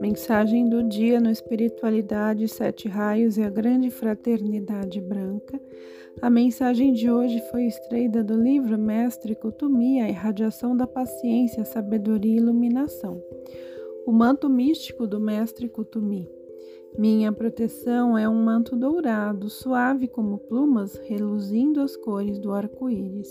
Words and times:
Mensagem 0.00 0.68
do 0.68 0.80
dia 0.80 1.20
no 1.20 1.28
Espiritualidade, 1.28 2.46
Sete 2.46 2.86
Raios 2.86 3.36
e 3.36 3.42
a 3.42 3.50
Grande 3.50 3.90
Fraternidade 3.90 5.00
Branca. 5.00 5.60
A 6.22 6.30
mensagem 6.30 6.92
de 6.92 7.10
hoje 7.10 7.42
foi 7.50 7.64
extraída 7.64 8.22
do 8.22 8.40
livro 8.40 8.78
Mestre 8.78 9.34
Kutumi, 9.34 10.00
a 10.00 10.08
irradiação 10.08 10.76
da 10.76 10.86
paciência, 10.86 11.64
sabedoria 11.64 12.34
e 12.34 12.36
iluminação. 12.36 13.20
O 14.06 14.12
manto 14.12 14.48
místico 14.48 15.04
do 15.04 15.18
Mestre 15.18 15.68
Kutumi. 15.68 16.30
Minha 16.96 17.32
proteção 17.32 18.16
é 18.16 18.28
um 18.28 18.40
manto 18.40 18.76
dourado, 18.76 19.50
suave 19.50 20.06
como 20.06 20.38
plumas, 20.38 20.96
reluzindo 21.06 21.80
as 21.80 21.96
cores 21.96 22.38
do 22.38 22.52
arco-íris. 22.52 23.28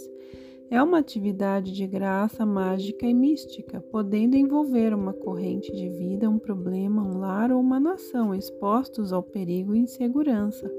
É 0.69 0.83
uma 0.83 0.99
atividade 0.99 1.71
de 1.71 1.87
graça 1.87 2.45
mágica 2.45 3.05
e 3.05 3.13
mística, 3.13 3.79
podendo 3.79 4.35
envolver 4.35 4.93
uma 4.93 5.13
corrente 5.13 5.71
de 5.71 5.87
vida, 5.89 6.29
um 6.29 6.37
problema, 6.37 7.01
um 7.01 7.19
lar 7.19 7.51
ou 7.51 7.61
uma 7.61 7.79
nação 7.79 8.35
expostos 8.35 9.13
ao 9.13 9.23
perigo 9.23 9.73
e 9.73 9.79
insegurança, 9.79 10.69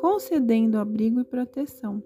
concedendo 0.00 0.78
abrigo 0.78 1.20
e 1.20 1.24
proteção. 1.24 2.02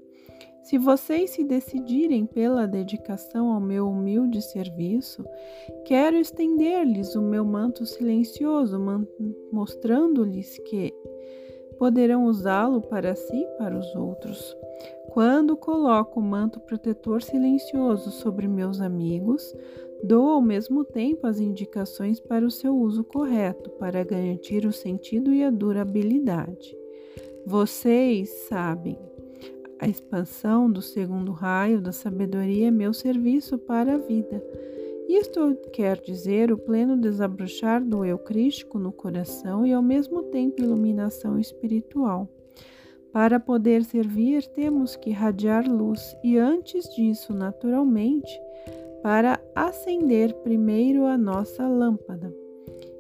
Se 0.65 0.79
vocês 0.79 1.31
se 1.31 1.45
decidirem 1.45 2.25
pela 2.25 2.67
dedicação 2.67 3.53
ao 3.53 3.61
meu 3.61 3.89
humilde 3.89 4.41
serviço, 4.43 5.25
quero 5.85 6.17
estender-lhes 6.17 7.15
o 7.17 7.23
meu 7.23 7.45
manto 7.45 7.85
silencioso, 7.85 8.79
mostrando-lhes 9.53 10.59
que 10.61 10.93
poderão 11.79 12.27
usá-lo 12.27 12.81
para 12.81 13.15
si 13.15 13.37
e 13.37 13.59
para 13.59 13.77
os 13.77 13.95
outros. 13.97 14.57
Quando 15.13 15.59
coloco 15.59 16.19
o 16.19 16.23
manto 16.23 16.59
protetor 16.59 17.23
silencioso 17.23 18.11
sobre 18.11 18.49
meus 18.49 18.81
amigos, 18.81 19.55
dou 20.03 20.31
ao 20.31 20.41
mesmo 20.41 20.87
tempo 20.87 21.27
as 21.27 21.39
indicações 21.39 22.19
para 22.19 22.47
o 22.47 22.51
seu 22.51 22.75
uso 22.75 23.05
correto, 23.05 23.69
para 23.73 24.03
garantir 24.05 24.65
o 24.65 24.73
sentido 24.73 25.31
e 25.35 25.45
a 25.45 25.51
durabilidade. 25.51 26.75
Vocês 27.45 28.31
sabem, 28.49 28.99
a 29.79 29.87
expansão 29.87 30.73
do 30.73 30.81
segundo 30.81 31.31
raio 31.31 31.83
da 31.83 31.93
sabedoria 31.93 32.69
é 32.69 32.71
meu 32.71 32.95
serviço 32.95 33.59
para 33.59 33.97
a 33.97 33.99
vida. 33.99 34.43
Isto 35.07 35.55
quer 35.75 36.01
dizer 36.01 36.51
o 36.51 36.57
pleno 36.57 36.97
desabrochar 36.97 37.85
do 37.85 38.03
eu 38.03 38.17
crístico 38.17 38.79
no 38.79 38.91
coração 38.91 39.67
e 39.67 39.75
ao 39.75 39.83
mesmo 39.83 40.23
tempo 40.23 40.63
iluminação 40.63 41.39
espiritual. 41.39 42.31
Para 43.13 43.39
poder 43.39 43.85
servir, 43.85 44.47
temos 44.47 44.97
que 44.97 45.11
irradiar 45.11 45.69
luz 45.69 46.17
e, 46.25 46.39
antes 46.39 46.89
disso, 46.95 47.35
naturalmente, 47.35 48.41
para 49.03 49.39
acender 49.55 50.33
primeiro 50.37 51.05
a 51.05 51.19
nossa 51.19 51.69
lâmpada. 51.69 52.33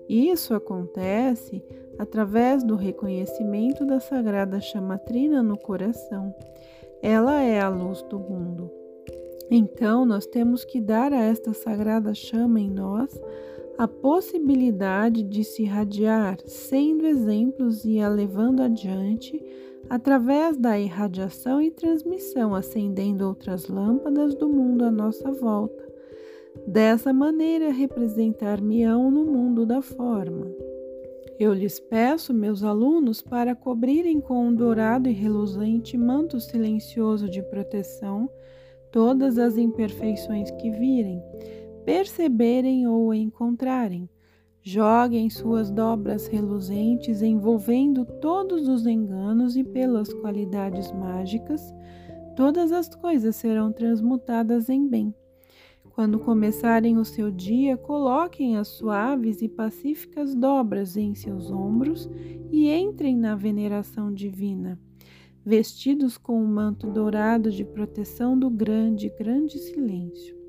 Isso 0.09 0.53
acontece 0.53 1.65
através 1.99 2.63
do 2.63 2.77
reconhecimento 2.77 3.87
da 3.87 4.01
sagrada 4.01 4.61
chamatrina 4.61 5.43
no 5.43 5.57
coração. 5.57 6.35
Ela 7.01 7.41
é 7.41 7.61
a 7.61 7.69
luz 7.69 8.03
do 8.03 8.19
mundo. 8.19 8.71
Então, 9.51 10.05
nós 10.05 10.27
temos 10.27 10.65
que 10.65 10.81
dar 10.81 11.13
a 11.13 11.23
esta 11.23 11.55
sagrada 11.55 12.15
chama 12.15 12.61
em 12.61 12.71
nós 12.71 13.19
a 13.79 13.89
possibilidade 13.89 15.23
de 15.23 15.43
se 15.45 15.63
irradiar, 15.63 16.39
sendo 16.45 17.07
exemplos 17.07 17.85
e 17.85 18.01
a 18.01 18.09
levando 18.09 18.63
adiante 18.63 19.43
através 19.89 20.57
da 20.57 20.79
irradiação 20.79 21.61
e 21.61 21.71
transmissão, 21.71 22.55
acendendo 22.55 23.27
outras 23.27 23.69
lâmpadas 23.69 24.35
do 24.35 24.49
mundo 24.49 24.85
à 24.85 24.91
nossa 24.91 25.31
volta. 25.31 25.91
Dessa 26.67 27.13
maneira, 27.13 27.71
representar-me-ão 27.71 29.11
no 29.11 29.25
mundo 29.25 29.65
da 29.65 29.81
forma. 29.81 30.47
Eu 31.39 31.53
lhes 31.53 31.81
peço, 31.81 32.33
meus 32.33 32.63
alunos, 32.63 33.21
para 33.21 33.55
cobrirem 33.55 34.21
com 34.21 34.47
um 34.47 34.55
dourado 34.55 35.09
e 35.09 35.13
reluzente 35.13 35.97
manto 35.97 36.39
silencioso 36.39 37.29
de 37.29 37.43
proteção 37.43 38.31
todas 38.93 39.39
as 39.39 39.57
imperfeições 39.57 40.51
que 40.53 40.71
virem, 40.71 41.21
perceberem 41.85 42.87
ou 42.87 43.13
encontrarem 43.13 44.09
Joguem 44.65 45.29
suas 45.29 45.73
dobras 45.73 46.29
reluzentes, 46.29 47.21
envolvendo 47.21 48.05
todos 48.05 48.69
os 48.69 48.87
enganos 48.87 49.57
e 49.57 49.65
pelas 49.65 50.13
qualidades 50.15 50.93
mágicas, 50.93 51.75
todas 52.37 52.71
as 52.71 52.89
coisas 52.95 53.35
serão 53.35 53.73
transmutadas 53.73 54.69
em 54.69 54.87
bem. 54.87 55.13
Quando 55.91 56.21
começarem 56.21 56.97
o 56.97 57.05
seu 57.05 57.29
dia, 57.29 57.77
coloquem 57.77 58.57
as 58.57 58.69
suaves 58.69 59.43
e 59.43 59.49
pacíficas 59.49 60.33
dobras 60.33 60.97
em 60.97 61.13
seus 61.13 61.51
ombros 61.51 62.09
e 62.53 62.71
entrem 62.71 63.17
na 63.17 63.35
veneração 63.35 64.15
divina, 64.15 64.79
vestidos 65.45 66.17
com 66.17 66.41
o 66.41 66.47
manto 66.47 66.87
dourado 66.87 67.51
de 67.51 67.65
proteção 67.65 68.39
do 68.39 68.49
grande, 68.49 69.13
grande 69.19 69.59
silêncio. 69.59 70.42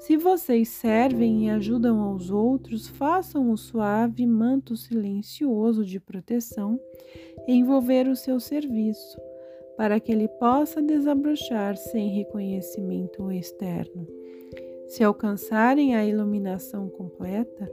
Se 0.00 0.16
vocês 0.16 0.70
servem 0.70 1.46
e 1.46 1.50
ajudam 1.50 2.00
aos 2.00 2.30
outros, 2.30 2.88
façam 2.88 3.50
o 3.50 3.56
suave 3.56 4.26
manto 4.26 4.74
silencioso 4.74 5.84
de 5.84 6.00
proteção 6.00 6.80
envolver 7.46 8.08
o 8.08 8.16
seu 8.16 8.40
serviço, 8.40 9.20
para 9.76 10.00
que 10.00 10.10
ele 10.10 10.26
possa 10.26 10.80
desabrochar 10.80 11.76
sem 11.76 12.08
reconhecimento 12.08 13.30
externo. 13.30 14.06
Se 14.88 15.04
alcançarem 15.04 15.94
a 15.94 16.04
iluminação 16.04 16.88
completa, 16.88 17.70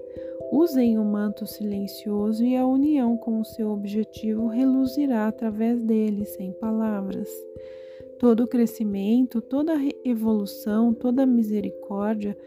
usem 0.52 1.00
o 1.00 1.06
manto 1.06 1.48
silencioso 1.48 2.44
e 2.44 2.58
a 2.58 2.68
união 2.68 3.18
com 3.18 3.40
o 3.40 3.46
seu 3.46 3.70
objetivo 3.70 4.48
reluzirá 4.48 5.30
através 5.30 5.82
dele, 5.82 6.26
sem 6.26 6.52
palavras. 6.54 7.30
Todo 8.20 8.48
crescimento, 8.48 9.42
toda 9.42 9.74
evolução, 10.04 10.94
toda 10.94 11.26
misericórdia, 11.26 12.38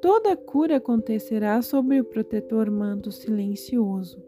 toda 0.00 0.36
cura 0.36 0.76
acontecerá 0.76 1.60
sobre 1.60 2.00
o 2.00 2.04
protetor 2.04 2.70
manto 2.70 3.12
silencioso. 3.12 4.22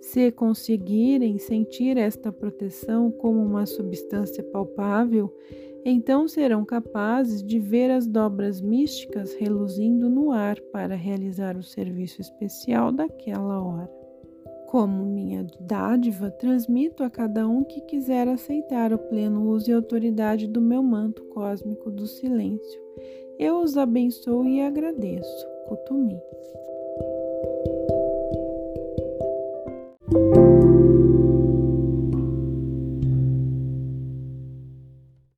Se 0.00 0.32
conseguirem 0.32 1.38
sentir 1.38 1.98
esta 1.98 2.32
proteção 2.32 3.10
como 3.10 3.42
uma 3.42 3.66
substância 3.66 4.42
palpável, 4.42 5.30
então 5.84 6.26
serão 6.26 6.64
capazes 6.64 7.42
de 7.42 7.58
ver 7.58 7.90
as 7.90 8.06
dobras 8.06 8.60
místicas 8.60 9.34
reluzindo 9.34 10.08
no 10.08 10.30
ar 10.30 10.58
para 10.72 10.94
realizar 10.94 11.56
o 11.56 11.62
serviço 11.62 12.20
especial 12.20 12.90
daquela 12.90 13.62
hora. 13.62 13.99
Como 14.70 15.04
minha 15.04 15.44
dádiva, 15.58 16.30
transmito 16.30 17.02
a 17.02 17.10
cada 17.10 17.48
um 17.48 17.64
que 17.64 17.80
quiser 17.80 18.28
aceitar 18.28 18.92
o 18.92 18.98
pleno 18.98 19.48
uso 19.48 19.68
e 19.68 19.74
autoridade 19.74 20.46
do 20.46 20.60
meu 20.60 20.80
manto 20.80 21.24
cósmico 21.24 21.90
do 21.90 22.06
silêncio. 22.06 22.80
Eu 23.36 23.60
os 23.62 23.76
abençoo 23.76 24.46
e 24.46 24.60
agradeço. 24.60 25.48
Kutumi. 25.66 26.16